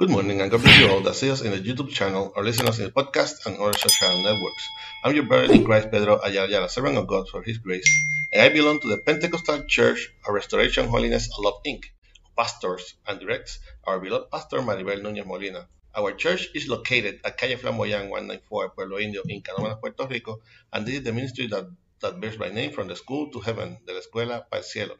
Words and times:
Good 0.00 0.10
morning 0.10 0.40
and 0.40 0.48
God 0.48 0.62
bless 0.62 0.78
you 0.78 0.88
all 0.88 1.00
that 1.00 1.16
see 1.16 1.28
us 1.28 1.40
in 1.42 1.50
the 1.50 1.58
YouTube 1.58 1.88
channel 1.90 2.32
or 2.36 2.44
listen 2.44 2.68
us 2.68 2.78
in 2.78 2.84
the 2.84 2.92
podcast 2.92 3.44
and 3.46 3.58
other 3.58 3.76
social 3.76 4.22
networks. 4.22 4.68
I'm 5.02 5.12
your 5.12 5.24
brother 5.24 5.52
in 5.52 5.64
Christ, 5.64 5.90
Pedro 5.90 6.20
Ayala, 6.22 6.68
servant 6.68 6.98
of 6.98 7.08
God 7.08 7.28
for 7.28 7.42
His 7.42 7.58
grace, 7.58 7.90
and 8.32 8.40
I 8.40 8.48
belong 8.48 8.78
to 8.78 8.86
the 8.86 8.98
Pentecostal 8.98 9.64
Church 9.64 10.08
of 10.24 10.34
Restoration 10.34 10.86
Holiness 10.86 11.28
Love 11.40 11.60
Inc., 11.66 11.82
who 12.22 12.30
pastors 12.36 12.94
and 13.08 13.18
directs 13.18 13.58
our 13.82 13.98
beloved 13.98 14.30
pastor 14.30 14.58
Maribel 14.60 15.02
Núñez 15.02 15.26
Molina. 15.26 15.66
Our 15.96 16.12
church 16.12 16.46
is 16.54 16.68
located 16.68 17.18
at 17.24 17.36
Calle 17.36 17.56
Flamboyant 17.56 18.08
194, 18.08 18.68
Pueblo 18.68 18.98
Indio, 18.98 19.22
in 19.26 19.42
Canóvanas, 19.42 19.80
Puerto 19.80 20.06
Rico, 20.06 20.38
and 20.72 20.86
this 20.86 20.98
is 20.98 21.02
the 21.02 21.12
ministry 21.12 21.48
that, 21.48 21.66
that 22.02 22.20
bears 22.20 22.38
my 22.38 22.50
name 22.50 22.70
from 22.70 22.86
the 22.86 22.94
school 22.94 23.32
to 23.32 23.40
heaven, 23.40 23.78
de 23.84 23.94
la 23.94 23.98
escuela 23.98 24.48
para 24.48 24.62
el 24.62 24.62
cielo. 24.62 24.94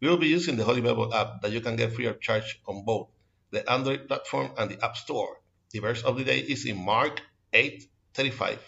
We 0.00 0.08
will 0.08 0.18
be 0.18 0.26
using 0.26 0.56
the 0.56 0.64
Holy 0.64 0.80
Bible 0.80 1.14
app 1.14 1.42
that 1.42 1.52
you 1.52 1.60
can 1.60 1.76
get 1.76 1.92
free 1.92 2.06
of 2.06 2.20
charge 2.20 2.60
on 2.66 2.84
both 2.84 3.06
the 3.50 3.70
Android 3.70 4.08
platform 4.08 4.52
and 4.58 4.70
the 4.70 4.84
App 4.84 4.96
Store. 4.96 5.40
The 5.72 5.80
verse 5.80 6.02
of 6.02 6.16
the 6.18 6.24
day 6.24 6.40
is 6.40 6.66
in 6.66 6.76
Mark 6.84 7.20
8:35. 7.52 8.60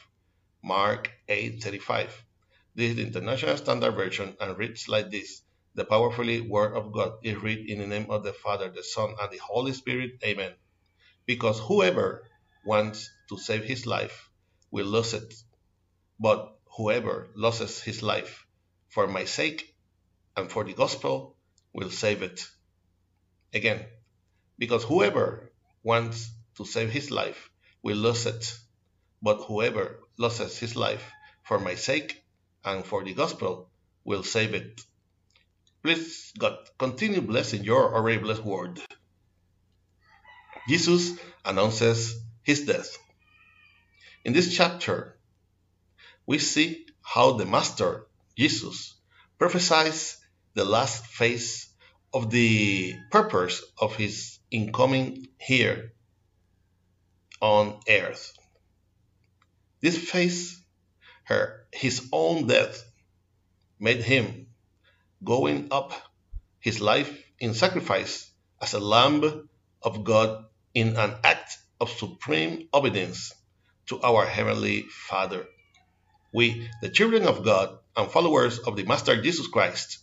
Mark 0.62 1.10
8:35. 1.28 2.10
This 2.74 2.90
is 2.90 2.96
the 2.96 3.06
International 3.06 3.56
Standard 3.56 3.92
Version 3.92 4.36
and 4.40 4.56
reads 4.58 4.88
like 4.88 5.10
this: 5.10 5.42
The 5.74 5.84
powerfully 5.84 6.40
Word 6.40 6.74
of 6.74 6.92
God 6.92 7.18
is 7.22 7.36
read 7.36 7.68
in 7.70 7.78
the 7.78 7.86
name 7.86 8.10
of 8.10 8.22
the 8.24 8.32
Father, 8.32 8.70
the 8.70 8.84
Son, 8.84 9.14
and 9.20 9.30
the 9.30 9.38
Holy 9.38 9.72
Spirit. 9.72 10.12
Amen. 10.24 10.54
Because 11.26 11.60
whoever 11.60 12.26
wants 12.64 13.10
to 13.28 13.38
save 13.38 13.64
his 13.64 13.86
life 13.86 14.30
will 14.70 14.86
lose 14.86 15.14
it, 15.14 15.34
but 16.20 16.58
whoever 16.76 17.28
loses 17.34 17.82
his 17.82 18.02
life 18.02 18.46
for 18.88 19.06
my 19.06 19.24
sake 19.24 19.74
and 20.36 20.50
for 20.50 20.64
the 20.64 20.72
gospel 20.74 21.36
will 21.72 21.90
save 21.90 22.22
it. 22.22 22.46
Again, 23.52 23.86
because 24.58 24.84
whoever 24.84 25.50
wants 25.82 26.30
to 26.56 26.64
save 26.64 26.90
his 26.90 27.10
life 27.10 27.50
will 27.82 27.96
lose 27.96 28.26
it, 28.26 28.54
but 29.22 29.44
whoever 29.44 30.00
loses 30.18 30.58
his 30.58 30.76
life 30.76 31.04
for 31.44 31.58
my 31.58 31.74
sake 31.74 32.22
and 32.64 32.84
for 32.84 33.04
the 33.04 33.14
gospel 33.14 33.70
will 34.04 34.22
save 34.22 34.54
it. 34.54 34.80
Please, 35.82 36.32
God, 36.38 36.58
continue 36.78 37.20
blessing 37.20 37.62
your 37.62 37.94
already 37.94 38.18
blessed 38.18 38.44
word. 38.44 38.80
Jesus 40.68 41.18
announces 41.44 42.18
his 42.42 42.66
death. 42.66 42.98
In 44.24 44.32
this 44.32 44.54
chapter, 44.54 45.16
we 46.26 46.38
see 46.38 46.84
how 47.02 47.32
the 47.32 47.46
Master, 47.46 48.06
Jesus, 48.36 48.94
prophesies 49.38 50.18
the 50.54 50.64
last 50.64 51.06
phase 51.06 51.68
of 52.12 52.30
the 52.30 52.94
purpose 53.10 53.62
of 53.80 53.94
his 53.96 54.37
incoming 54.50 55.28
here 55.38 55.92
on 57.40 57.80
earth. 57.88 58.32
This 59.80 59.96
face, 59.96 60.60
her, 61.24 61.66
his 61.72 62.08
own 62.12 62.46
death, 62.46 62.82
made 63.78 64.02
him 64.02 64.46
going 65.22 65.68
up 65.70 65.92
his 66.60 66.80
life 66.80 67.16
in 67.38 67.54
sacrifice 67.54 68.30
as 68.60 68.74
a 68.74 68.80
lamb 68.80 69.48
of 69.82 70.04
God 70.04 70.44
in 70.74 70.96
an 70.96 71.14
act 71.22 71.56
of 71.80 71.90
supreme 71.90 72.68
obedience 72.74 73.32
to 73.86 74.00
our 74.02 74.26
Heavenly 74.26 74.82
Father. 74.82 75.46
We, 76.32 76.68
the 76.82 76.90
children 76.90 77.26
of 77.26 77.44
God 77.44 77.78
and 77.96 78.10
followers 78.10 78.58
of 78.58 78.76
the 78.76 78.84
Master 78.84 79.20
Jesus 79.22 79.46
Christ, 79.46 79.98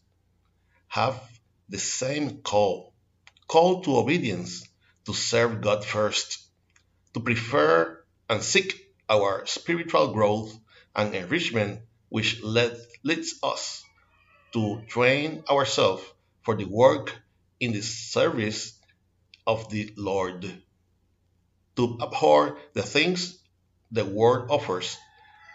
have 0.88 1.22
the 1.70 1.78
same 1.78 2.42
call 2.42 2.95
call 3.48 3.82
to 3.82 3.98
obedience, 3.98 4.68
to 5.06 5.14
serve 5.14 5.62
God 5.62 5.86
first, 5.86 6.40
to 7.14 7.20
prefer 7.20 8.04
and 8.30 8.42
seek 8.42 8.88
our 9.10 9.46
spiritual 9.46 10.14
growth 10.14 10.58
and 10.96 11.14
enrichment, 11.14 11.82
which 12.10 12.42
led, 12.44 12.78
leads 13.04 13.40
us 13.44 13.84
to 14.54 14.82
train 14.88 15.44
ourselves 15.50 16.04
for 16.44 16.56
the 16.56 16.66
work 16.66 17.14
in 17.60 17.74
the 17.74 17.82
service 17.82 18.80
of 19.46 19.70
the 19.70 19.94
Lord, 19.98 20.42
to 21.76 21.98
abhor 22.02 22.58
the 22.74 22.82
things 22.82 23.38
the 23.92 24.06
world 24.06 24.50
offers 24.50 24.98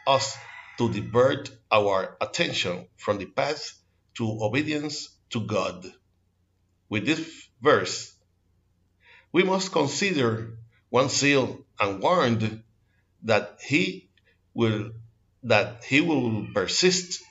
us 0.06 0.36
to 0.78 0.92
divert 0.92 1.50
our 1.70 2.16
attention 2.20 2.86
from 2.96 3.18
the 3.18 3.26
path 3.26 3.72
to 4.14 4.42
obedience 4.42 5.08
to 5.30 5.40
God. 5.46 5.84
With 6.90 7.06
this 7.06 7.48
verse, 7.62 8.12
we 9.32 9.44
must 9.44 9.70
consider 9.70 10.58
one 10.88 11.08
sealed 11.08 11.64
and 11.78 12.02
warned 12.02 12.64
that 13.22 13.60
he 13.64 14.10
will 14.54 14.90
that 15.44 15.84
he 15.84 16.00
will 16.00 16.48
persist 16.52 17.22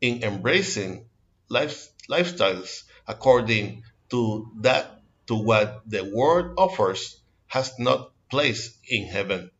in 0.00 0.24
embracing 0.24 1.06
life, 1.48 1.88
lifestyles 2.10 2.82
according 3.06 3.84
to 4.10 4.50
that 4.60 5.00
to 5.28 5.36
what 5.36 5.88
the 5.88 6.04
world 6.04 6.54
offers 6.58 7.20
has 7.46 7.78
not 7.78 8.10
place 8.28 8.76
in 8.88 9.06
heaven. 9.06 9.50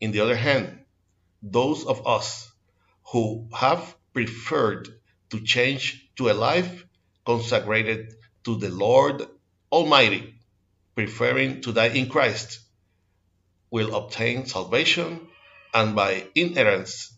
In 0.00 0.12
the 0.12 0.20
other 0.20 0.36
hand, 0.36 0.84
those 1.42 1.84
of 1.84 2.06
us 2.06 2.50
who 3.10 3.48
have 3.52 3.96
preferred 4.14 4.88
to 5.30 5.40
change 5.40 6.08
to 6.14 6.30
a 6.30 6.38
life 6.48 6.86
consecrated 7.26 8.14
to 8.46 8.56
the 8.56 8.70
Lord 8.70 9.26
Almighty, 9.72 10.36
preferring 10.94 11.62
to 11.62 11.72
die 11.72 11.88
in 11.88 12.08
Christ, 12.08 12.60
will 13.72 13.92
obtain 13.96 14.46
salvation 14.46 15.26
and 15.74 15.96
by 15.96 16.28
inherence 16.36 17.12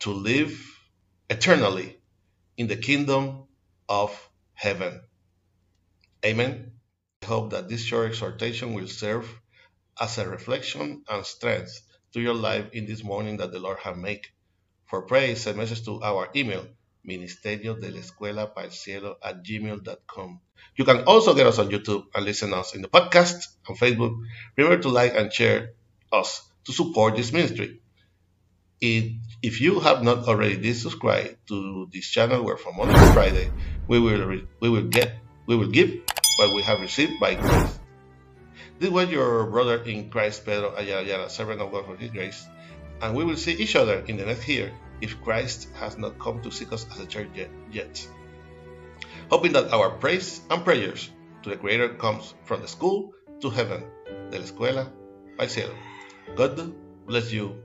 to 0.00 0.10
live 0.10 0.52
eternally 1.30 1.96
in 2.58 2.66
the 2.66 2.76
kingdom 2.76 3.44
of 3.88 4.10
heaven. 4.52 5.00
Amen. 6.22 6.72
I 7.22 7.26
hope 7.26 7.52
that 7.52 7.70
this 7.70 7.82
short 7.82 8.10
exhortation 8.10 8.74
will 8.74 8.88
serve 8.88 9.26
as 9.98 10.18
a 10.18 10.28
reflection 10.28 11.02
and 11.08 11.24
strength 11.24 11.80
to 12.12 12.20
your 12.20 12.34
life 12.34 12.66
in 12.74 12.84
this 12.84 13.02
morning 13.02 13.38
that 13.38 13.52
the 13.52 13.58
Lord 13.58 13.78
has 13.78 13.96
made. 13.96 14.26
For 14.84 15.00
praise, 15.00 15.40
send 15.40 15.56
message 15.56 15.82
to 15.86 16.02
our 16.02 16.28
email 16.36 16.66
ministerio 17.04 17.74
de 17.74 17.90
la 17.90 17.98
escuela 18.00 18.54
para 18.54 18.66
el 18.66 18.72
cielo 18.72 19.18
at 19.22 19.42
gmail.com. 19.42 20.40
You 20.76 20.84
can 20.84 21.04
also 21.06 21.34
get 21.34 21.46
us 21.46 21.58
on 21.58 21.68
YouTube 21.68 22.06
and 22.14 22.24
listen 22.24 22.54
us 22.54 22.74
in 22.74 22.82
the 22.82 22.88
podcast 22.88 23.48
on 23.68 23.76
Facebook. 23.76 24.14
Remember 24.56 24.80
to 24.82 24.88
like 24.88 25.14
and 25.16 25.32
share 25.32 25.74
us 26.12 26.42
to 26.64 26.72
support 26.72 27.16
this 27.16 27.32
ministry. 27.32 27.80
It, 28.80 29.12
if 29.42 29.60
you 29.60 29.80
have 29.80 30.02
not 30.02 30.26
already 30.28 30.72
subscribed 30.74 31.36
to 31.48 31.88
this 31.92 32.08
channel, 32.08 32.42
where 32.42 32.56
from 32.56 32.76
Monday 32.76 32.94
to 32.94 33.12
Friday 33.12 33.50
we 33.86 34.00
will 34.00 34.42
we 34.60 34.68
will 34.68 34.88
get 34.88 35.14
we 35.46 35.56
will 35.56 35.70
give 35.70 35.90
what 36.38 36.54
we 36.54 36.62
have 36.62 36.80
received 36.80 37.20
by 37.20 37.34
grace. 37.34 37.78
This 38.78 38.90
was 38.90 39.08
your 39.10 39.46
brother 39.46 39.82
in 39.84 40.10
Christ, 40.10 40.44
Pedro 40.44 40.74
Ayala, 40.74 41.30
servant 41.30 41.60
of 41.60 41.70
God 41.70 41.86
for 41.86 41.96
His 41.96 42.10
grace, 42.10 42.44
and 43.00 43.14
we 43.14 43.24
will 43.24 43.36
see 43.36 43.52
each 43.52 43.76
other 43.76 44.02
in 44.08 44.16
the 44.16 44.26
next 44.26 44.48
year 44.48 44.72
if 45.02 45.20
Christ 45.20 45.68
has 45.74 45.98
not 45.98 46.18
come 46.18 46.40
to 46.42 46.50
seek 46.50 46.72
us 46.72 46.86
as 46.92 47.00
a 47.00 47.06
church 47.06 47.28
yet. 47.34 47.50
yet. 47.70 48.08
Hoping 49.30 49.52
that 49.52 49.72
our 49.72 49.90
praise 49.90 50.40
and 50.48 50.64
prayers 50.64 51.10
to 51.42 51.50
the 51.50 51.56
Creator 51.56 51.94
comes 51.98 52.34
from 52.44 52.62
the 52.62 52.68
school 52.68 53.12
to 53.40 53.50
heaven, 53.50 53.84
de 54.30 54.38
la 54.38 54.44
escuela 54.44 54.88
al 55.38 55.48
cielo. 55.48 55.74
God 56.36 56.72
bless 57.06 57.32
you 57.32 57.58